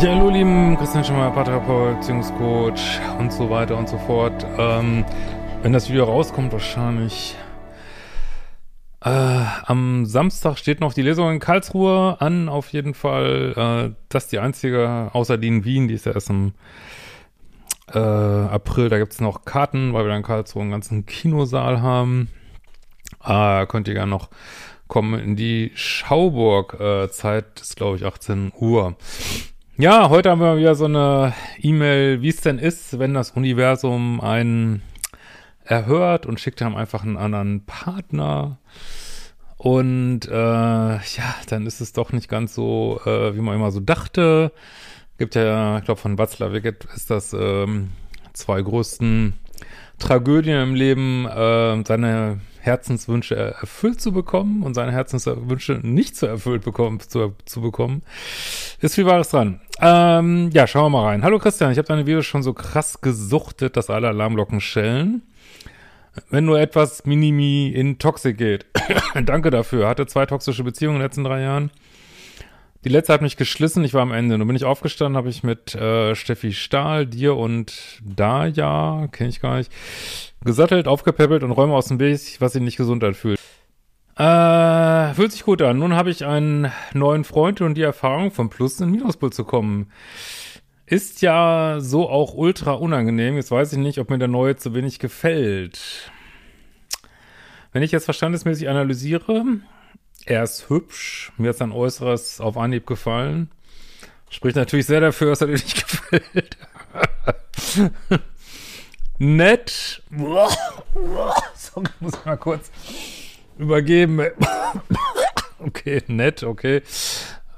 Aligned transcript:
Ja, 0.00 0.14
hallo 0.14 0.30
lieben 0.30 0.78
Christian 0.78 1.04
Schemmer, 1.04 1.30
Paartherapeut, 1.30 1.96
Beziehungscoach 1.96 3.00
und 3.18 3.30
so 3.30 3.50
weiter 3.50 3.76
und 3.76 3.86
so 3.86 3.98
fort. 3.98 4.46
Ähm, 4.56 5.04
wenn 5.60 5.74
das 5.74 5.90
Video 5.90 6.04
rauskommt, 6.04 6.52
wahrscheinlich 6.52 7.36
äh, 9.04 9.10
am 9.10 10.06
Samstag 10.06 10.56
steht 10.56 10.80
noch 10.80 10.94
die 10.94 11.02
Lesung 11.02 11.30
in 11.30 11.38
Karlsruhe 11.38 12.18
an, 12.18 12.48
auf 12.48 12.72
jeden 12.72 12.94
Fall. 12.94 13.52
Äh, 13.54 13.94
das 14.08 14.24
ist 14.24 14.32
die 14.32 14.38
einzige, 14.38 15.10
außer 15.12 15.36
die 15.36 15.48
in 15.48 15.64
Wien, 15.66 15.86
die 15.86 15.94
ist 15.94 16.06
ja 16.06 16.12
erst 16.12 16.30
im 16.30 16.54
äh, 17.92 17.98
April. 17.98 18.88
Da 18.88 18.98
gibt 18.98 19.12
es 19.12 19.20
noch 19.20 19.44
Karten, 19.44 19.92
weil 19.92 20.04
wir 20.04 20.08
dann 20.08 20.20
in 20.20 20.26
Karlsruhe 20.26 20.62
einen 20.62 20.70
ganzen 20.70 21.04
Kinosaal 21.04 21.82
haben. 21.82 22.30
Äh, 23.22 23.66
könnt 23.66 23.86
ihr 23.86 23.92
gerne 23.92 24.10
noch 24.10 24.30
kommen 24.88 25.20
in 25.20 25.36
die 25.36 25.72
Schauburg. 25.74 26.80
Äh, 26.80 27.10
Zeit 27.10 27.60
ist, 27.60 27.76
glaube 27.76 27.98
ich, 27.98 28.06
18 28.06 28.52
Uhr. 28.58 28.96
Ja, 29.80 30.10
heute 30.10 30.28
haben 30.28 30.42
wir 30.42 30.58
wieder 30.58 30.74
so 30.74 30.84
eine 30.84 31.32
E-Mail, 31.58 32.20
wie 32.20 32.28
es 32.28 32.42
denn 32.42 32.58
ist, 32.58 32.98
wenn 32.98 33.14
das 33.14 33.30
Universum 33.30 34.20
einen 34.20 34.82
erhört 35.64 36.26
und 36.26 36.38
schickt 36.38 36.60
einem 36.60 36.76
einfach 36.76 37.02
einen 37.02 37.16
anderen 37.16 37.64
Partner. 37.64 38.58
Und 39.56 40.28
äh, 40.28 40.34
ja, 40.34 41.34
dann 41.48 41.66
ist 41.66 41.80
es 41.80 41.94
doch 41.94 42.12
nicht 42.12 42.28
ganz 42.28 42.54
so, 42.54 43.00
äh, 43.06 43.34
wie 43.34 43.40
man 43.40 43.54
immer 43.54 43.70
so 43.70 43.80
dachte. 43.80 44.52
Gibt 45.16 45.34
ja, 45.34 45.78
ich 45.78 45.84
glaube, 45.84 45.98
von 45.98 46.18
Watzlawick 46.18 46.84
ist 46.94 47.08
das 47.08 47.32
ähm, 47.32 47.92
zwei 48.34 48.60
größten 48.60 49.32
Tragödien 49.98 50.62
im 50.62 50.74
Leben, 50.74 51.24
äh, 51.24 51.82
seine 51.86 52.40
Herzenswünsche 52.60 53.36
erfüllt 53.36 54.00
zu 54.00 54.12
bekommen 54.12 54.62
und 54.62 54.74
seine 54.74 54.92
Herzenswünsche 54.92 55.80
nicht 55.82 56.16
zu 56.16 56.26
erfüllt 56.26 56.62
bekommen, 56.62 57.00
zu, 57.00 57.34
zu 57.44 57.60
bekommen, 57.60 58.02
ist 58.80 58.94
viel 58.94 59.06
Wahres 59.06 59.30
dran. 59.30 59.60
Ähm, 59.80 60.50
ja, 60.52 60.66
schauen 60.66 60.84
wir 60.84 60.98
mal 60.98 61.06
rein. 61.06 61.22
Hallo 61.22 61.38
Christian, 61.38 61.72
ich 61.72 61.78
habe 61.78 61.88
deine 61.88 62.06
Videos 62.06 62.26
schon 62.26 62.42
so 62.42 62.52
krass 62.52 63.00
gesuchtet, 63.00 63.76
dass 63.76 63.90
alle 63.90 64.08
Alarmglocken 64.08 64.60
schellen. 64.60 65.22
Wenn 66.28 66.44
nur 66.44 66.60
etwas 66.60 67.06
Minimi 67.06 67.68
in 67.68 67.98
Toxik 67.98 68.36
geht. 68.36 68.66
Danke 69.24 69.50
dafür. 69.50 69.88
Hatte 69.88 70.06
zwei 70.06 70.26
toxische 70.26 70.64
Beziehungen 70.64 70.96
in 70.96 71.00
den 71.00 71.06
letzten 71.06 71.24
drei 71.24 71.42
Jahren. 71.42 71.70
Die 72.84 72.88
letzte 72.88 73.12
hat 73.12 73.20
mich 73.20 73.36
geschlissen, 73.36 73.84
ich 73.84 73.92
war 73.92 74.00
am 74.00 74.12
Ende. 74.12 74.38
Nun 74.38 74.46
bin 74.46 74.56
ich 74.56 74.64
aufgestanden, 74.64 75.18
habe 75.18 75.28
ich 75.28 75.42
mit 75.42 75.74
äh, 75.74 76.14
Steffi 76.14 76.52
Stahl, 76.52 77.06
dir 77.06 77.36
und 77.36 78.00
Daya, 78.02 79.06
kenne 79.12 79.28
ich 79.28 79.40
gar 79.40 79.58
nicht, 79.58 79.70
gesattelt, 80.42 80.88
aufgepäppelt 80.88 81.42
und 81.42 81.50
räume 81.50 81.74
aus 81.74 81.88
dem 81.88 82.00
Weg, 82.00 82.20
was 82.38 82.54
sich 82.54 82.62
nicht 82.62 82.78
gesund 82.78 83.04
anfühlt. 83.04 83.38
Äh, 84.16 85.14
fühlt 85.14 85.32
sich 85.32 85.44
gut 85.44 85.60
an. 85.60 85.78
Nun 85.78 85.94
habe 85.94 86.10
ich 86.10 86.24
einen 86.24 86.72
neuen 86.94 87.24
Freund 87.24 87.60
und 87.60 87.74
die 87.74 87.82
Erfahrung, 87.82 88.30
vom 88.30 88.48
Plus 88.48 88.80
in 88.80 88.90
Minuspol 88.90 89.30
zu 89.30 89.44
kommen. 89.44 89.90
Ist 90.86 91.20
ja 91.20 91.76
so 91.80 92.08
auch 92.08 92.34
ultra 92.34 92.72
unangenehm. 92.72 93.36
Jetzt 93.36 93.50
weiß 93.50 93.74
ich 93.74 93.78
nicht, 93.78 93.98
ob 93.98 94.08
mir 94.08 94.18
der 94.18 94.28
neue 94.28 94.56
zu 94.56 94.74
wenig 94.74 94.98
gefällt. 94.98 96.10
Wenn 97.72 97.82
ich 97.82 97.92
jetzt 97.92 98.06
verstandesmäßig 98.06 98.68
analysiere, 98.68 99.44
er 100.30 100.44
ist 100.44 100.68
hübsch, 100.68 101.32
mir 101.38 101.48
hat 101.48 101.56
sein 101.56 101.72
Äußeres 101.72 102.40
auf 102.40 102.56
Anhieb 102.56 102.86
gefallen. 102.86 103.50
Spricht 104.30 104.54
natürlich 104.54 104.86
sehr 104.86 105.00
dafür, 105.00 105.30
dass 105.30 105.40
er 105.40 105.48
dir 105.48 105.54
nicht 105.54 105.74
gefällt. 105.88 106.56
Nett. 109.18 110.02
so, 111.56 111.82
muss 112.00 112.14
ich 112.14 112.24
mal 112.24 112.36
kurz 112.36 112.70
übergeben. 113.58 114.20
okay, 115.58 116.02
nett, 116.06 116.44
okay. 116.44 116.82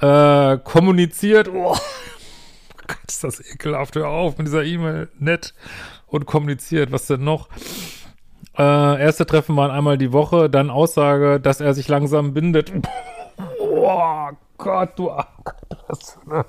Äh, 0.00 0.56
kommuniziert. 0.64 1.48
Oh, 1.48 1.76
ist 3.06 3.22
das 3.22 3.40
ekelhaft. 3.40 3.96
Hör 3.96 4.08
auf 4.08 4.38
mit 4.38 4.46
dieser 4.46 4.64
E-Mail. 4.64 5.10
Nett 5.18 5.52
und 6.06 6.24
kommuniziert. 6.24 6.90
Was 6.90 7.06
denn 7.06 7.22
noch? 7.22 7.50
Äh, 8.58 9.02
erste 9.02 9.24
Treffen 9.26 9.56
waren 9.56 9.70
einmal 9.70 9.96
die 9.98 10.12
Woche, 10.12 10.50
dann 10.50 10.70
Aussage, 10.70 11.40
dass 11.40 11.60
er 11.60 11.74
sich 11.74 11.88
langsam 11.88 12.34
bindet. 12.34 12.72
Oh 13.58 14.28
Gott, 14.58 14.90
du 14.96 15.10
ne? 16.26 16.44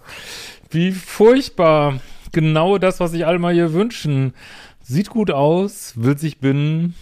Wie 0.69 0.91
furchtbar. 0.91 1.99
Genau 2.31 2.77
das, 2.77 2.99
was 2.99 3.11
sich 3.11 3.25
alle 3.25 3.39
mal 3.39 3.53
hier 3.53 3.73
wünschen. 3.73 4.33
Sieht 4.81 5.09
gut 5.09 5.31
aus, 5.31 5.93
will 5.95 6.17
sich 6.17 6.39
binden, 6.39 6.95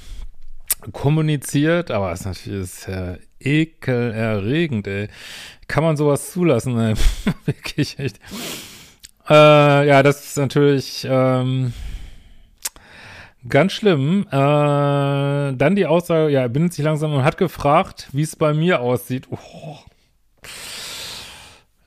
kommuniziert, 0.91 1.89
aber 1.89 2.11
ist 2.11 2.25
natürlich 2.25 2.61
ist 2.61 2.87
ja 2.87 3.15
ekelerregend, 3.39 4.87
ey. 4.87 5.07
Kann 5.67 5.83
man 5.83 5.97
sowas 5.97 6.31
zulassen, 6.31 6.77
ey? 6.79 6.93
Wirklich 7.45 7.97
echt. 7.97 8.19
Äh, 9.29 9.87
ja, 9.87 10.03
das 10.03 10.25
ist 10.25 10.37
natürlich, 10.37 11.07
ähm, 11.09 11.73
Ganz 13.47 13.73
schlimm. 13.73 14.27
Äh, 14.27 14.31
dann 14.31 15.75
die 15.75 15.87
Aussage, 15.87 16.31
ja, 16.31 16.41
er 16.41 16.49
bindet 16.49 16.73
sich 16.73 16.85
langsam 16.85 17.13
und 17.13 17.23
hat 17.23 17.37
gefragt, 17.37 18.07
wie 18.11 18.21
es 18.21 18.35
bei 18.35 18.53
mir 18.53 18.81
aussieht. 18.81 19.27
Oh. 19.31 19.77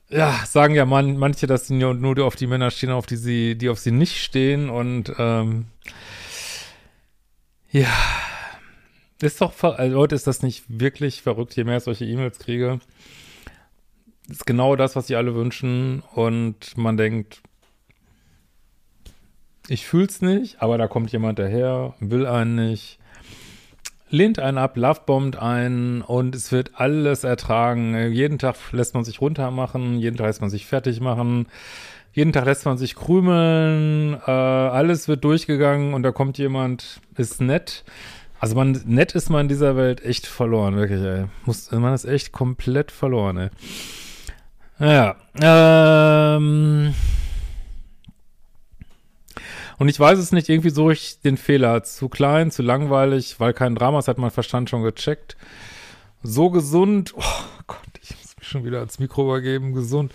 Ja, 0.09 0.43
sagen 0.45 0.75
ja 0.75 0.85
man, 0.85 1.17
manche, 1.17 1.47
dass 1.47 1.67
sie 1.67 1.75
nur, 1.75 1.93
nur 1.93 2.25
auf 2.25 2.35
die 2.35 2.47
Männer 2.47 2.71
stehen, 2.71 2.91
auf 2.91 3.05
die 3.05 3.15
sie, 3.15 3.57
die 3.57 3.69
auf 3.69 3.79
sie 3.79 3.91
nicht 3.91 4.21
stehen. 4.21 4.69
Und 4.69 5.13
ähm, 5.17 5.65
ja, 7.71 7.89
ist 9.21 9.39
doch, 9.39 9.63
also 9.63 9.95
Leute, 9.95 10.15
ist 10.15 10.27
das 10.27 10.43
nicht 10.43 10.65
wirklich 10.67 11.21
verrückt, 11.21 11.55
je 11.55 11.63
mehr 11.63 11.77
ich 11.77 11.83
solche 11.83 12.05
E-Mails 12.05 12.37
kriege. 12.39 12.79
Ist 14.29 14.45
genau 14.45 14.75
das, 14.75 14.95
was 14.95 15.07
sie 15.07 15.15
alle 15.15 15.35
wünschen. 15.35 16.03
Und 16.13 16.77
man 16.77 16.97
denkt, 16.97 17.41
ich 19.67 19.85
fühl's 19.85 20.21
nicht, 20.21 20.61
aber 20.61 20.77
da 20.77 20.87
kommt 20.87 21.11
jemand 21.11 21.39
daher, 21.39 21.93
will 21.99 22.25
einen 22.25 22.55
nicht, 22.55 22.99
lehnt 24.09 24.39
einen 24.39 24.57
ab, 24.57 24.77
lovebombt 24.77 25.37
einen 25.37 26.01
und 26.01 26.35
es 26.35 26.51
wird 26.51 26.71
alles 26.75 27.23
ertragen. 27.23 28.11
Jeden 28.11 28.39
Tag 28.39 28.55
lässt 28.71 28.93
man 28.93 29.03
sich 29.03 29.21
runtermachen, 29.21 29.97
jeden 29.97 30.17
Tag 30.17 30.27
lässt 30.27 30.41
man 30.41 30.49
sich 30.49 30.65
fertig 30.65 31.01
machen, 31.01 31.47
jeden 32.13 32.31
Tag 32.31 32.45
lässt 32.45 32.65
man 32.65 32.77
sich 32.77 32.95
krümeln, 32.95 34.13
äh, 34.25 34.31
alles 34.31 35.07
wird 35.07 35.23
durchgegangen 35.23 35.93
und 35.93 36.03
da 36.03 36.11
kommt 36.11 36.37
jemand, 36.37 37.01
ist 37.17 37.41
nett. 37.41 37.83
Also 38.39 38.55
man, 38.55 38.79
nett 38.85 39.13
ist 39.13 39.29
man 39.29 39.41
in 39.41 39.47
dieser 39.47 39.75
Welt 39.75 40.03
echt 40.03 40.27
verloren, 40.27 40.75
wirklich, 40.75 41.01
ey. 41.01 41.25
Muss, 41.45 41.71
man 41.71 41.93
ist 41.93 42.05
echt 42.05 42.31
komplett 42.31 42.91
verloren, 42.91 43.37
ey. 43.37 43.49
Naja, 44.77 45.15
ähm, 45.41 46.93
und 49.77 49.89
ich 49.89 49.99
weiß 49.99 50.17
es 50.19 50.31
nicht, 50.31 50.49
irgendwie 50.49 50.69
so 50.69 50.89
ich 50.89 51.19
den 51.21 51.37
Fehler. 51.37 51.83
Zu 51.83 52.09
klein, 52.09 52.51
zu 52.51 52.61
langweilig, 52.61 53.39
weil 53.39 53.53
kein 53.53 53.75
Drama, 53.75 53.97
das 53.97 54.07
hat 54.07 54.17
mein 54.17 54.31
Verstand 54.31 54.69
schon 54.69 54.83
gecheckt. 54.83 55.35
So 56.23 56.49
gesund, 56.49 57.13
oh 57.15 57.23
Gott, 57.67 57.77
ich 58.01 58.09
muss 58.11 58.35
mich 58.37 58.47
schon 58.47 58.65
wieder 58.65 58.79
ans 58.79 58.99
Mikro 58.99 59.23
übergeben, 59.23 59.73
gesund. 59.73 60.13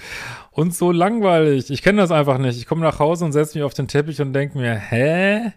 Und 0.51 0.75
so 0.75 0.93
langweilig. 0.93 1.71
Ich 1.71 1.83
kenne 1.83 2.01
das 2.01 2.11
einfach 2.11 2.39
nicht. 2.39 2.57
Ich 2.57 2.67
komme 2.67 2.83
nach 2.83 2.99
Hause 2.99 3.25
und 3.25 3.33
setze 3.33 3.59
mich 3.59 3.65
auf 3.65 3.75
den 3.75 3.89
Teppich 3.89 4.21
und 4.21 4.33
denke 4.33 4.59
mir, 4.59 4.75
hä? 4.75 5.53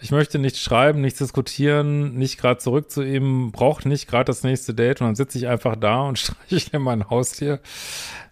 Ich 0.00 0.10
möchte 0.10 0.38
nicht 0.38 0.58
schreiben, 0.58 1.00
nichts 1.00 1.20
diskutieren, 1.20 2.14
nicht 2.14 2.38
gerade 2.38 2.58
zurück 2.58 2.90
zu 2.90 3.02
ihm, 3.02 3.52
braucht 3.52 3.86
nicht 3.86 4.08
gerade 4.08 4.24
das 4.24 4.42
nächste 4.42 4.74
Date 4.74 5.00
und 5.00 5.06
dann 5.06 5.14
sitze 5.14 5.38
ich 5.38 5.46
einfach 5.46 5.76
da 5.76 6.02
und 6.02 6.18
streichle 6.50 6.78
mein 6.78 7.08
Haustier. 7.08 7.60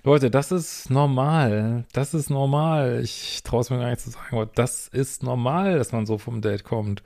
Leute, 0.05 0.31
das 0.31 0.51
ist 0.51 0.91
normal. 0.91 1.85
Das 1.93 2.15
ist 2.15 2.31
normal. 2.31 3.01
Ich 3.03 3.43
traue 3.45 3.61
es 3.61 3.71
mir 3.71 3.79
gar 3.79 3.91
nicht 3.91 4.01
zu 4.01 4.11
sagen, 4.11 4.27
aber 4.33 4.47
das 4.47 4.89
ist 4.89 5.23
normal, 5.23 5.79
dass 5.79 5.93
man 5.93 6.05
so 6.07 6.19
vom 6.19 6.41
Date 6.41 6.65
kommt. 6.65 7.03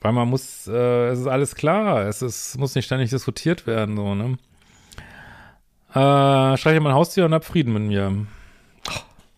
Weil 0.00 0.12
man 0.12 0.28
muss, 0.28 0.68
äh, 0.68 1.08
es 1.08 1.18
ist 1.18 1.26
alles 1.26 1.56
klar. 1.56 2.06
Es 2.06 2.22
ist, 2.22 2.58
muss 2.58 2.76
nicht 2.76 2.86
ständig 2.86 3.10
diskutiert 3.10 3.66
werden, 3.66 3.96
so, 3.96 4.14
ne? 4.14 4.38
Äh, 5.90 6.56
streiche 6.56 6.80
mein 6.80 6.94
Haustier 6.94 7.24
und 7.24 7.34
hab 7.34 7.44
Frieden 7.44 7.72
mit 7.72 7.82
mir. 7.82 8.26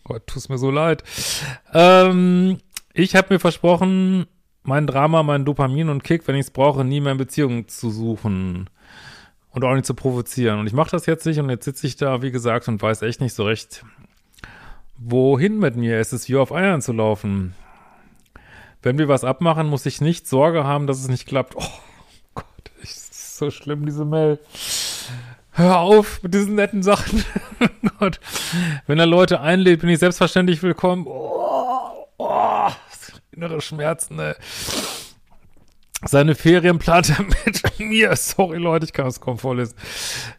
Oh, 0.09 0.19
tut 0.27 0.49
mir 0.49 0.59
so 0.59 0.71
leid. 0.71 1.05
Ähm, 1.73 2.59
ich 2.93 3.14
habe 3.14 3.35
mir 3.35 3.40
versprochen, 3.40 4.26
mein 4.62 4.87
Drama, 4.87 5.23
mein 5.23 5.44
Dopamin 5.44 5.88
und 5.88 6.05
Kick, 6.05 6.26
wenn 6.29 6.35
ich 6.35 6.46
es 6.46 6.50
brauche, 6.50 6.85
nie 6.85 7.00
mehr 7.00 7.12
in 7.12 7.19
Beziehungen 7.19 7.69
zu 7.69 7.90
suchen 7.90 8.69
und 9.50 9.64
auch 9.64 9.75
nicht 9.75 9.87
zu 9.87 9.94
provozieren. 9.94 10.61
Und 10.61 10.67
ich 10.67 10.73
mache 10.73 10.90
das 10.90 11.06
jetzt 11.06 11.26
nicht 11.26 11.38
und 11.38 11.50
jetzt 11.50 11.64
sitze 11.64 11.87
ich 11.87 11.96
da, 11.96 12.23
wie 12.23 12.31
gesagt, 12.31 12.69
und 12.69 12.81
weiß 12.81 13.02
echt 13.02 13.20
nicht 13.20 13.35
so 13.35 13.44
recht, 13.44 13.85
wohin 14.96 15.58
mit 15.58 15.76
mir. 15.76 15.99
Es 15.99 16.12
ist 16.12 16.29
wie 16.29 16.37
auf 16.37 16.52
Eiern 16.52 16.82
zu 16.82 16.93
laufen. 16.93 17.55
Wenn 18.82 18.99
wir 18.99 19.08
was 19.08 19.25
abmachen, 19.25 19.69
muss 19.69 19.87
ich 19.87 20.00
nicht 20.00 20.29
Sorge 20.29 20.64
haben, 20.64 20.87
dass 20.87 21.00
es 21.00 21.08
nicht 21.08 21.26
klappt. 21.26 21.56
Oh 21.56 21.64
Gott, 22.34 22.44
ist 22.82 23.38
so 23.38 23.50
schlimm, 23.50 23.87
diese 23.87 24.05
Mail. 24.05 24.38
Hör 25.52 25.79
auf 25.81 26.23
mit 26.23 26.34
diesen 26.34 26.55
netten 26.55 26.82
Sachen. 26.82 27.25
Gott. 27.99 28.20
Wenn 28.87 28.99
er 28.99 29.06
Leute 29.06 29.41
einlädt, 29.41 29.81
bin 29.81 29.91
ich 29.91 29.99
selbstverständlich 29.99 30.62
willkommen. 30.62 31.05
Oh, 31.06 31.32
oh, 31.34 31.48
innere 33.38 33.61
Schmerzen, 33.61 34.19
ey. 34.19 34.35
Seine 36.05 36.35
Ferien 36.35 36.79
plant 36.79 37.11
er 37.11 37.25
mit 37.44 37.79
mir. 37.79 38.14
Sorry, 38.17 38.58
Leute, 38.58 38.85
ich 38.87 38.93
kann 38.93 39.05
das 39.05 39.20
kaum 39.20 39.38
vorlesen. 39.38 39.75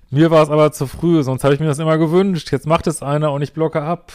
Mir 0.10 0.32
war 0.32 0.44
es 0.44 0.50
aber 0.50 0.72
zu 0.72 0.88
früh, 0.88 1.24
sonst 1.24 1.44
habe 1.44 1.54
ich 1.54 1.60
mir 1.60 1.68
das 1.68 1.80
immer 1.80 1.98
gewünscht. 1.98 2.52
Jetzt 2.52 2.68
macht 2.68 2.88
es 2.88 3.02
einer 3.02 3.32
und 3.32 3.42
ich 3.42 3.54
blocke 3.54 3.82
ab. 3.82 4.12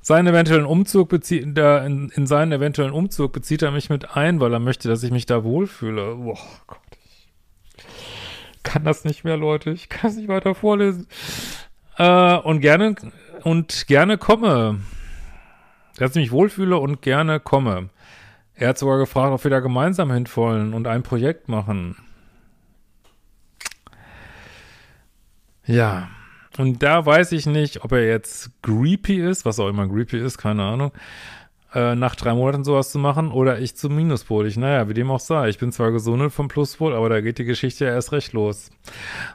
Seinen 0.00 0.28
eventuellen 0.28 0.64
Umzug 0.64 1.08
bezieht, 1.08 1.42
in, 1.42 2.10
in 2.14 2.26
seinen 2.26 2.52
eventuellen 2.52 2.92
Umzug 2.92 3.32
bezieht 3.32 3.62
er 3.62 3.70
mich 3.70 3.90
mit 3.90 4.16
ein, 4.16 4.40
weil 4.40 4.52
er 4.52 4.58
möchte, 4.58 4.88
dass 4.88 5.02
ich 5.02 5.10
mich 5.10 5.26
da 5.26 5.44
wohlfühle. 5.44 6.14
Boah, 6.16 6.38
Gott. 6.66 6.78
Ich 8.54 8.62
kann 8.62 8.84
das 8.84 9.04
nicht 9.04 9.24
mehr, 9.24 9.36
Leute. 9.36 9.70
Ich 9.70 9.88
kann 9.88 10.10
es 10.10 10.16
nicht 10.16 10.28
weiter 10.28 10.54
vorlesen. 10.54 11.08
Äh, 11.98 12.36
und 12.36 12.60
gerne, 12.60 12.94
und 13.44 13.86
gerne 13.86 14.18
komme. 14.18 14.80
Dass 15.96 16.10
ich 16.10 16.16
mich 16.16 16.32
wohlfühle 16.32 16.78
und 16.78 17.02
gerne 17.02 17.40
komme. 17.40 17.90
Er 18.54 18.68
hat 18.68 18.78
sogar 18.78 18.98
gefragt, 18.98 19.32
ob 19.32 19.44
wir 19.44 19.50
da 19.50 19.60
gemeinsam 19.60 20.10
hinwollen 20.10 20.74
und 20.74 20.86
ein 20.86 21.02
Projekt 21.02 21.48
machen. 21.48 21.96
Ja. 25.64 26.08
Und 26.56 26.82
da 26.82 27.06
weiß 27.06 27.32
ich 27.32 27.46
nicht, 27.46 27.84
ob 27.84 27.92
er 27.92 28.04
jetzt 28.04 28.50
creepy 28.62 29.20
ist, 29.20 29.44
was 29.44 29.60
auch 29.60 29.68
immer 29.68 29.86
creepy 29.86 30.18
ist, 30.18 30.38
keine 30.38 30.64
Ahnung, 30.64 30.90
äh, 31.74 31.94
nach 31.94 32.16
drei 32.16 32.34
Monaten 32.34 32.64
sowas 32.64 32.90
zu 32.90 32.98
machen 32.98 33.30
oder 33.30 33.58
ich 33.58 33.76
zu 33.76 33.90
minuspolig. 33.90 34.56
Naja, 34.56 34.88
wie 34.88 34.94
dem 34.94 35.10
auch 35.10 35.20
sei. 35.20 35.48
Ich 35.48 35.58
bin 35.58 35.72
zwar 35.72 35.92
gesundet 35.92 36.32
vom 36.32 36.48
Pluspol, 36.48 36.94
aber 36.94 37.08
da 37.08 37.20
geht 37.20 37.38
die 37.38 37.44
Geschichte 37.44 37.84
ja 37.84 37.92
erst 37.92 38.12
recht 38.12 38.32
los. 38.32 38.70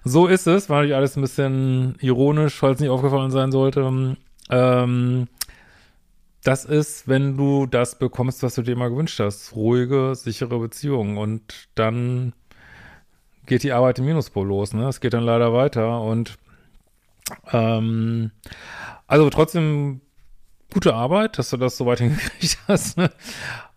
So 0.03 0.27
ist 0.27 0.47
es, 0.47 0.69
war 0.69 0.77
natürlich 0.77 0.95
alles 0.95 1.15
ein 1.15 1.21
bisschen 1.21 1.95
ironisch, 1.99 2.55
falls 2.55 2.79
nicht 2.79 2.89
aufgefallen 2.89 3.31
sein 3.31 3.51
sollte. 3.51 4.17
Ähm, 4.49 5.27
das 6.43 6.65
ist, 6.65 7.07
wenn 7.07 7.37
du 7.37 7.67
das 7.67 7.97
bekommst, 7.97 8.43
was 8.43 8.55
du 8.55 8.63
dir 8.63 8.73
immer 8.73 8.89
gewünscht 8.89 9.19
hast. 9.19 9.55
Ruhige, 9.55 10.13
sichere 10.15 10.59
Beziehungen. 10.59 11.17
Und 11.17 11.69
dann 11.75 12.33
geht 13.45 13.63
die 13.63 13.71
Arbeit 13.71 13.99
im 13.99 14.05
Minuspol 14.05 14.47
los, 14.47 14.73
ne? 14.73 14.87
Es 14.87 14.99
geht 14.99 15.13
dann 15.13 15.23
leider 15.23 15.53
weiter 15.53 16.01
und 16.01 16.37
ähm, 17.51 18.31
also 19.07 19.29
trotzdem 19.29 20.01
gute 20.73 20.93
Arbeit, 20.93 21.37
dass 21.37 21.49
du 21.49 21.57
das 21.57 21.77
so 21.77 21.85
weit 21.85 21.99
hingekriegt 21.99 22.57
hast. 22.67 22.97
Ne? 22.97 23.11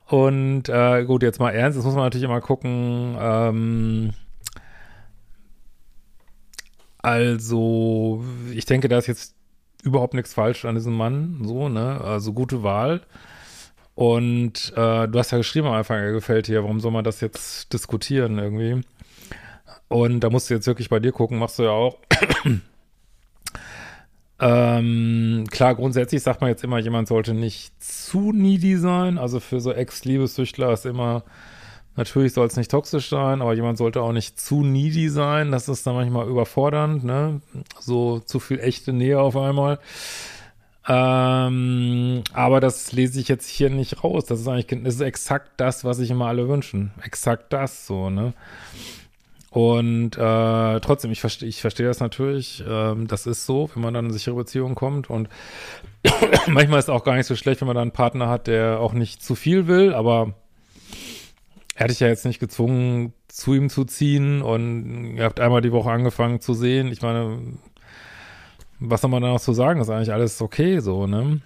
Und 0.09 0.69
äh, 0.69 1.05
gut, 1.05 1.23
jetzt 1.23 1.41
mal 1.41 1.51
ernst, 1.51 1.79
das 1.79 1.85
muss 1.85 1.95
man 1.95 2.05
natürlich 2.05 2.25
immer 2.25 2.41
gucken. 2.41 3.17
Ähm, 3.19 4.11
also, 6.99 8.25
ich 8.53 8.67
denke, 8.67 8.89
da 8.89 8.99
ist 8.99 9.07
jetzt 9.07 9.35
überhaupt 9.83 10.15
nichts 10.15 10.35
falsch 10.35 10.65
an 10.65 10.75
diesem 10.75 10.97
Mann, 10.97 11.41
so, 11.45 11.69
ne? 11.69 12.01
Also 12.01 12.33
gute 12.33 12.63
Wahl. 12.63 13.03
Und 13.95 14.73
äh, 14.77 15.09
du 15.09 15.19
hast 15.19 15.31
ja 15.31 15.39
geschrieben 15.39 15.69
am 15.69 15.75
Anfang, 15.75 15.99
er 15.99 16.13
gefällt 16.13 16.49
dir, 16.49 16.63
warum 16.63 16.81
soll 16.81 16.93
man 16.93 17.05
das 17.05 17.21
jetzt 17.21 17.73
diskutieren 17.73 18.39
irgendwie? 18.39 18.83
Und 19.89 20.21
da 20.21 20.31
musst 20.31 20.51
du 20.51 20.55
jetzt 20.55 20.67
wirklich 20.67 20.91
bei 20.91 21.01
dir 21.01 21.13
gucken, 21.13 21.39
machst 21.39 21.59
du 21.59 21.65
ja 21.65 21.71
auch. 21.71 21.99
Ähm, 24.39 25.47
klar, 25.51 25.75
grundsätzlich 25.75 26.23
sagt 26.23 26.41
man 26.41 26.51
jetzt 26.51 26.63
immer, 26.63 26.79
jemand 26.79 27.09
sollte 27.09 27.33
nicht 27.33 27.73
zu 27.83 28.33
needy 28.33 28.77
sein. 28.77 29.19
Also 29.19 29.41
für 29.41 29.61
so 29.61 29.73
Ex-Liebessüchtler 29.73 30.73
ist 30.73 30.85
immer, 30.85 31.25
natürlich 31.97 32.35
soll 32.35 32.47
es 32.47 32.57
nicht 32.57 32.71
toxisch 32.71 33.09
sein, 33.09 33.41
aber 33.41 33.55
jemand 33.55 33.79
sollte 33.79 34.03
auch 34.03 34.13
nicht 34.13 34.39
zu 34.39 34.63
needy 34.63 35.09
sein. 35.09 35.53
Das 35.53 35.69
ist 35.69 35.87
dann 35.87 35.95
manchmal 35.95 36.29
überfordernd, 36.29 37.05
ne? 37.05 37.41
So 37.81 38.19
zu 38.21 38.39
viel 38.39 38.61
echte 38.61 38.93
Nähe 38.93 39.21
auf 39.21 39.37
einmal. 39.37 39.79
Ähm, 40.89 42.23
aber 42.33 42.61
das 42.61 42.93
lese 42.93 43.19
ich 43.19 43.29
jetzt 43.29 43.49
hier 43.49 43.71
nicht 43.71 44.05
raus. 44.05 44.27
Das 44.27 44.41
ist 44.41 44.49
eigentlich, 44.49 44.85
das 44.85 44.97
ist 44.97 45.01
exakt 45.01 45.53
das, 45.57 45.85
was 45.85 45.97
sich 45.97 46.11
immer 46.11 46.27
alle 46.27 46.49
wünschen. 46.49 46.93
Exakt 47.03 47.53
das, 47.53 47.87
so, 47.87 48.11
ne? 48.11 48.35
Und 49.57 50.19
äh, 50.19 50.81
trotzdem, 50.81 51.13
ich 51.13 51.21
verstehe 51.23 51.49
ich 51.49 51.63
verstehe 51.63 51.87
das 51.87 51.99
natürlich. 51.99 52.63
Ähm, 52.69 53.07
das 53.07 53.27
ist 53.27 53.47
so, 53.47 53.71
wenn 53.73 53.83
man 53.83 53.95
dann 53.95 54.05
in 54.05 54.11
eine 54.11 54.19
sichere 54.19 54.35
Beziehung 54.35 54.75
kommt. 54.75 55.09
Und 55.09 55.31
manchmal 56.47 56.79
ist 56.79 56.85
es 56.85 56.91
auch 56.91 57.05
gar 57.05 57.17
nicht 57.17 57.25
so 57.25 57.37
schlecht, 57.37 57.63
wenn 57.63 57.67
man 57.67 57.75
dann 57.75 57.85
einen 57.85 57.93
Partner 57.93 58.29
hat, 58.29 58.49
der 58.49 58.81
auch 58.81 58.93
nicht 58.93 59.23
zu 59.23 59.35
viel 59.35 59.67
will, 59.67 59.95
aber 59.95 60.35
er 61.75 61.85
hat 61.85 61.91
dich 61.91 62.01
ja 62.01 62.09
jetzt 62.09 62.27
nicht 62.27 62.39
gezwungen, 62.39 63.15
zu 63.29 63.55
ihm 63.55 63.71
zu 63.71 63.87
ziehen 63.87 64.43
und 64.43 65.17
ihr 65.17 65.25
habt 65.25 65.41
einmal 65.41 65.63
die 65.63 65.73
Woche 65.73 65.91
angefangen 65.91 66.43
zu 66.43 66.53
sehen. 66.53 66.93
Ich 66.93 67.01
meine, 67.01 67.39
was 68.79 69.01
soll 69.01 69.11
man 69.11 69.23
da 69.23 69.29
noch 69.29 69.41
zu 69.41 69.55
sagen? 69.55 69.81
ist 69.81 69.89
eigentlich 69.89 70.13
alles 70.13 70.43
okay 70.43 70.81
so, 70.81 71.07
ne? 71.07 71.41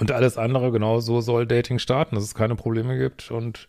Und 0.00 0.10
alles 0.10 0.36
andere, 0.36 0.72
genau 0.72 0.98
so 0.98 1.20
soll 1.20 1.46
Dating 1.46 1.78
starten, 1.78 2.16
dass 2.16 2.24
es 2.24 2.34
keine 2.34 2.56
Probleme 2.56 2.98
gibt 2.98 3.30
und 3.30 3.68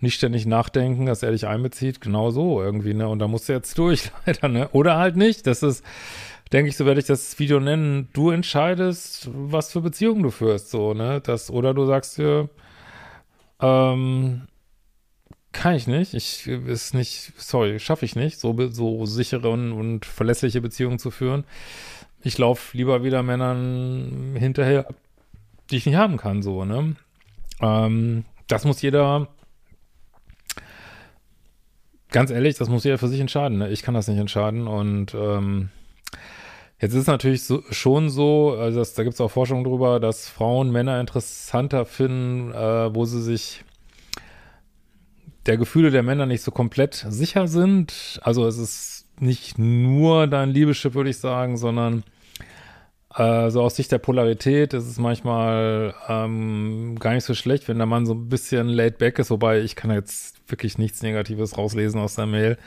nicht 0.00 0.14
ständig 0.14 0.46
nachdenken, 0.46 1.06
dass 1.06 1.22
er 1.22 1.32
dich 1.32 1.46
einbezieht, 1.46 2.00
genau 2.00 2.30
so 2.30 2.62
irgendwie, 2.62 2.94
ne? 2.94 3.08
Und 3.08 3.18
da 3.18 3.28
musst 3.28 3.48
du 3.48 3.52
jetzt 3.52 3.78
durch, 3.78 4.10
leider, 4.26 4.48
ne? 4.48 4.68
Oder 4.72 4.96
halt 4.98 5.16
nicht. 5.16 5.46
Das 5.46 5.62
ist, 5.62 5.84
denke 6.52 6.68
ich, 6.68 6.76
so 6.76 6.84
werde 6.86 7.00
ich 7.00 7.06
das 7.06 7.38
Video 7.38 7.60
nennen. 7.60 8.08
Du 8.12 8.30
entscheidest, 8.30 9.30
was 9.32 9.72
für 9.72 9.80
Beziehungen 9.80 10.22
du 10.22 10.30
führst, 10.30 10.70
so, 10.70 10.92
ne? 10.94 11.20
Das, 11.22 11.50
oder 11.50 11.72
du 11.72 11.86
sagst 11.86 12.18
dir, 12.18 12.50
ähm, 13.60 14.42
kann 15.52 15.74
ich 15.74 15.86
nicht. 15.86 16.12
Ich 16.12 16.46
ist 16.46 16.92
nicht, 16.94 17.32
sorry, 17.38 17.80
schaffe 17.80 18.04
ich 18.04 18.16
nicht, 18.16 18.38
so, 18.38 18.54
so 18.68 19.06
sichere 19.06 19.48
und, 19.48 19.72
und 19.72 20.04
verlässliche 20.04 20.60
Beziehungen 20.60 20.98
zu 20.98 21.10
führen. 21.10 21.44
Ich 22.22 22.36
laufe 22.36 22.76
lieber 22.76 23.02
wieder 23.02 23.22
Männern 23.22 24.34
hinterher, 24.36 24.86
die 25.70 25.76
ich 25.76 25.86
nicht 25.86 25.96
haben 25.96 26.18
kann, 26.18 26.42
so, 26.42 26.66
ne? 26.66 26.96
Ähm, 27.62 28.24
das 28.48 28.66
muss 28.66 28.82
jeder 28.82 29.28
ganz 32.10 32.30
ehrlich, 32.30 32.56
das 32.56 32.68
muss 32.68 32.84
jeder 32.84 32.98
für 32.98 33.08
sich 33.08 33.20
entscheiden. 33.20 33.58
Ne? 33.58 33.70
Ich 33.70 33.82
kann 33.82 33.94
das 33.94 34.08
nicht 34.08 34.18
entscheiden. 34.18 34.66
Und 34.66 35.14
ähm, 35.14 35.70
jetzt 36.80 36.92
ist 36.92 37.02
es 37.02 37.06
natürlich 37.06 37.44
so, 37.44 37.62
schon 37.70 38.10
so, 38.10 38.56
also 38.58 38.78
das, 38.78 38.94
da 38.94 39.02
gibt 39.02 39.14
es 39.14 39.20
auch 39.20 39.30
Forschung 39.30 39.64
drüber, 39.64 40.00
dass 40.00 40.28
Frauen 40.28 40.70
Männer 40.70 41.00
interessanter 41.00 41.84
finden, 41.84 42.52
äh, 42.52 42.94
wo 42.94 43.04
sie 43.04 43.22
sich 43.22 43.64
der 45.46 45.56
Gefühle 45.56 45.90
der 45.90 46.02
Männer 46.02 46.26
nicht 46.26 46.42
so 46.42 46.50
komplett 46.50 47.06
sicher 47.08 47.46
sind. 47.48 48.20
Also 48.22 48.46
es 48.46 48.58
ist 48.58 49.06
nicht 49.20 49.58
nur 49.58 50.26
dein 50.26 50.50
Liebeschip, 50.50 50.94
würde 50.94 51.10
ich 51.10 51.18
sagen, 51.18 51.56
sondern 51.56 52.04
äh, 53.16 53.50
so 53.50 53.62
aus 53.62 53.76
Sicht 53.76 53.90
der 53.92 53.98
Polarität 53.98 54.74
ist 54.74 54.86
es 54.86 54.98
manchmal 54.98 55.94
ähm, 56.08 56.96
gar 56.98 57.14
nicht 57.14 57.24
so 57.24 57.34
schlecht, 57.34 57.66
wenn 57.66 57.78
der 57.78 57.86
Mann 57.86 58.04
so 58.04 58.14
ein 58.14 58.28
bisschen 58.28 58.68
laid 58.68 58.98
back 58.98 59.18
ist, 59.18 59.30
wobei 59.30 59.60
ich 59.60 59.74
kann 59.74 59.90
jetzt 59.90 60.36
wirklich 60.50 60.76
nichts 60.76 61.02
Negatives 61.02 61.56
rauslesen 61.56 62.00
aus 62.00 62.14
der 62.14 62.26
Mail. 62.26 62.58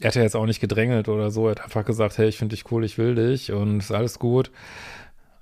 Er 0.00 0.08
hat 0.08 0.14
ja 0.16 0.22
jetzt 0.22 0.36
auch 0.36 0.46
nicht 0.46 0.60
gedrängelt 0.60 1.08
oder 1.08 1.30
so, 1.30 1.46
er 1.46 1.52
hat 1.52 1.62
einfach 1.62 1.84
gesagt, 1.84 2.18
hey, 2.18 2.28
ich 2.28 2.38
finde 2.38 2.56
dich 2.56 2.70
cool, 2.70 2.84
ich 2.84 2.98
will 2.98 3.14
dich 3.14 3.52
und 3.52 3.78
ist 3.78 3.92
alles 3.92 4.18
gut. 4.18 4.50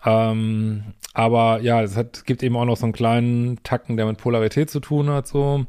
Ähm, 0.04 0.94
aber 1.14 1.60
ja, 1.62 1.82
es 1.82 1.96
hat, 1.96 2.26
gibt 2.26 2.42
eben 2.42 2.56
auch 2.56 2.66
noch 2.66 2.76
so 2.76 2.84
einen 2.84 2.92
kleinen 2.92 3.62
Tacken, 3.62 3.96
der 3.96 4.06
mit 4.06 4.18
Polarität 4.18 4.70
zu 4.70 4.80
tun 4.80 5.08
hat, 5.10 5.26
so. 5.26 5.64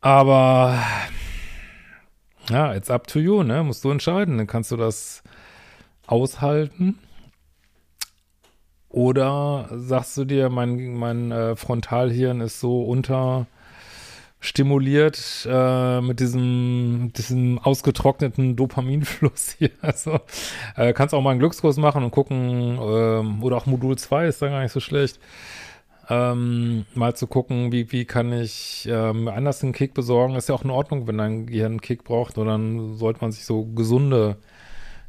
Aber 0.00 0.80
ja, 2.50 2.74
it's 2.74 2.90
up 2.90 3.06
to 3.08 3.18
you, 3.18 3.42
ne? 3.42 3.62
Musst 3.64 3.84
du 3.84 3.90
entscheiden. 3.90 4.38
Dann 4.38 4.46
kannst 4.46 4.70
du 4.70 4.76
das 4.76 5.22
aushalten? 6.08 6.98
Oder 8.88 9.68
sagst 9.70 10.16
du 10.16 10.24
dir, 10.24 10.48
mein, 10.48 10.94
mein 10.94 11.30
äh, 11.30 11.54
Frontalhirn 11.56 12.40
ist 12.40 12.58
so 12.58 12.82
unterstimuliert 12.82 15.46
äh, 15.48 16.00
mit 16.00 16.20
diesem, 16.20 17.12
diesem 17.14 17.58
ausgetrockneten 17.58 18.56
Dopaminfluss 18.56 19.50
hier. 19.58 19.72
Also 19.82 20.20
äh, 20.74 20.94
kannst 20.94 21.14
auch 21.14 21.20
mal 21.20 21.32
einen 21.32 21.40
Glückskurs 21.40 21.76
machen 21.76 22.02
und 22.02 22.12
gucken, 22.12 22.78
äh, 22.78 23.44
oder 23.44 23.58
auch 23.58 23.66
Modul 23.66 23.98
2 23.98 24.26
ist 24.26 24.40
da 24.40 24.48
gar 24.48 24.62
nicht 24.62 24.72
so 24.72 24.80
schlecht. 24.80 25.20
ähm, 26.08 26.86
mal 26.94 27.14
zu 27.14 27.26
gucken, 27.26 27.72
wie, 27.72 27.92
wie 27.92 28.06
kann 28.06 28.32
ich 28.32 28.88
ähm, 28.90 29.28
anders 29.28 29.62
einen 29.62 29.74
Kick 29.74 29.92
besorgen. 29.92 30.34
Ist 30.34 30.48
ja 30.48 30.54
auch 30.54 30.64
in 30.64 30.70
Ordnung, 30.70 31.06
wenn 31.06 31.18
dein 31.18 31.46
Gehirn 31.46 31.72
einen 31.72 31.82
Kick 31.82 32.04
braucht, 32.04 32.38
nur 32.38 32.46
dann 32.46 32.96
sollte 32.96 33.20
man 33.20 33.32
sich 33.32 33.44
so 33.44 33.66
gesunde 33.66 34.38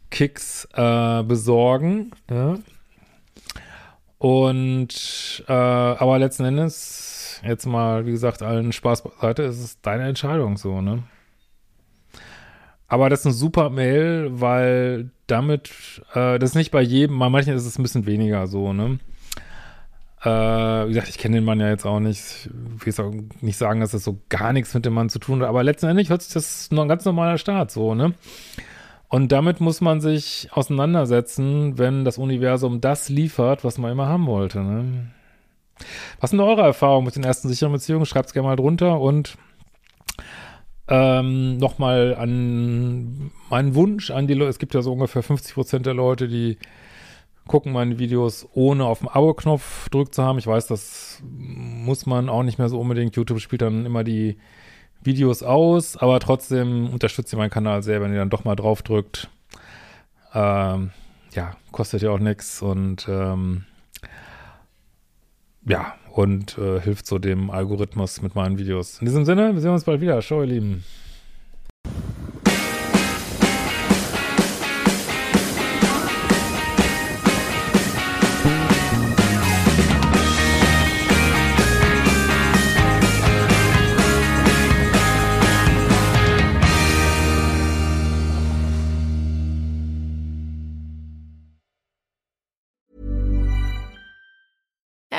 Kicks 0.10 0.68
äh, 0.74 1.24
besorgen. 1.24 2.12
Ja? 2.30 2.58
Und 4.18 5.44
äh, 5.48 5.54
aber 5.54 6.20
letzten 6.20 6.44
Endes, 6.44 7.42
jetzt 7.46 7.66
mal, 7.66 8.06
wie 8.06 8.12
gesagt, 8.12 8.42
allen 8.42 8.74
Spaß 8.74 9.04
beiseite, 9.04 9.44
ist 9.44 9.64
es 9.64 9.82
deine 9.82 10.08
Entscheidung 10.08 10.58
so, 10.58 10.82
ne? 10.82 11.04
Aber 12.90 13.10
das 13.10 13.20
ist 13.22 13.26
eine 13.28 13.36
super 13.36 13.70
Mail, 13.70 14.30
weil 14.32 15.12
damit, 15.28 16.02
äh, 16.16 16.40
das 16.40 16.52
ist 16.52 16.56
nicht 16.56 16.72
bei 16.72 16.82
jedem, 16.82 17.20
bei 17.20 17.30
manchen 17.30 17.54
ist 17.56 17.66
es 17.66 17.78
ein 17.78 17.84
bisschen 17.84 18.08
weniger 18.08 18.48
so, 18.48 18.74
ne? 18.74 19.00
Äh, 20.22 20.28
wie 20.28 20.94
gesagt, 20.94 21.08
ich 21.08 21.18
kenne 21.18 21.38
den 21.38 21.46
Mann 21.46 21.62
ja 21.62 21.70
jetzt 21.70 21.86
auch 21.86 22.02
nicht. 22.02 22.50
Ich 22.50 22.52
will 22.52 22.88
jetzt 22.88 23.00
auch 23.00 23.14
nicht 23.40 23.58
sagen, 23.58 23.80
dass 23.80 23.92
das 23.92 24.04
so 24.04 24.20
gar 24.28 24.52
nichts 24.52 24.74
mit 24.74 24.86
dem 24.86 24.94
Mann 24.94 25.10
zu 25.10 25.20
tun 25.20 25.42
hat, 25.42 25.48
aber 25.48 25.64
letztendlich 25.64 26.10
hört 26.10 26.24
sich 26.24 26.34
das 26.34 26.72
noch 26.72 26.82
ein 26.82 26.90
ganz 26.90 27.06
normaler 27.06 27.38
Start 27.38 27.72
so, 27.72 27.96
ne? 27.96 28.14
Und 29.10 29.32
damit 29.32 29.60
muss 29.60 29.82
man 29.82 30.02
sich 30.02 30.50
auseinandersetzen, 30.52 31.78
wenn 31.80 32.06
das 32.06 32.20
Universum 32.20 32.80
das 32.80 33.10
liefert, 33.10 33.64
was 33.64 33.80
man 33.80 33.92
immer 33.92 34.08
haben 34.08 34.28
wollte, 34.28 34.62
ne? 34.62 35.08
Was 36.20 36.32
sind 36.32 36.40
eure 36.42 36.62
Erfahrungen 36.62 37.06
mit 37.06 37.16
den 37.16 37.24
ersten 37.24 37.48
sicheren 37.48 37.72
Beziehungen? 37.72 38.06
Schreibt 38.06 38.28
es 38.28 38.34
gerne 38.34 38.50
mal 38.50 38.56
drunter 38.56 39.00
und 39.00 39.38
ähm, 40.90 41.58
nochmal 41.58 42.16
an 42.16 43.32
meinen 43.50 43.76
Wunsch 43.76 44.12
an 44.12 44.28
die 44.28 44.34
Leute. 44.34 44.50
Es 44.50 44.60
gibt 44.60 44.74
ja 44.74 44.82
so 44.82 44.92
ungefähr 44.92 45.24
50 45.24 45.54
Prozent 45.54 45.86
der 45.86 45.94
Leute, 45.94 46.28
die 46.28 46.58
gucken 47.48 47.72
meine 47.72 47.98
Videos 47.98 48.48
ohne 48.54 48.86
auf 48.86 49.00
den 49.00 49.08
Abo-Knopf 49.08 49.90
drückt 49.90 50.14
zu 50.16 50.24
haben. 50.24 50.38
Ich 50.38 50.48
weiß, 50.48 50.68
das 50.68 51.22
muss 51.24 52.06
man 52.06 52.30
auch 52.30 52.44
nicht 52.44 52.60
mehr 52.60 52.70
so 52.70 52.80
unbedingt. 52.80 53.16
YouTube 53.16 53.40
spielt 53.40 53.62
dann 53.62 53.86
immer 53.86 54.04
die 54.04 54.38
Videos 55.02 55.44
aus, 55.44 55.98
aber 55.98 56.20
trotzdem 56.20 56.90
unterstützt 56.90 57.34
ihr 57.34 57.38
meinen 57.38 57.50
Kanal 57.50 57.84
sehr, 57.84 58.02
wenn 58.02 58.12
ihr 58.12 58.20
dann 58.20 58.30
doch 58.30 58.44
mal 58.44 58.56
drauf 58.56 58.82
drückt. 58.82 59.30
Ähm, 60.34 60.92
ja, 61.34 61.56
kostet 61.72 62.02
ja 62.02 62.12
auch 62.12 62.20
nichts 62.20 62.62
und 62.62 63.08
ähm, 63.10 63.66
ja, 65.66 65.96
und 66.12 66.58
äh, 66.58 66.82
hilft 66.82 67.06
so 67.06 67.20
dem 67.20 67.50
Algorithmus 67.50 68.22
mit 68.22 68.36
meinen 68.36 68.58
Videos. 68.58 69.00
In 69.00 69.06
diesem 69.06 69.26
Sinne, 69.26 69.54
wir 69.54 69.62
sehen 69.62 69.72
uns 69.72 69.84
bald 69.84 70.02
wieder. 70.02 70.20
Ciao, 70.22 70.42
ihr 70.42 70.48
Lieben. 70.48 70.84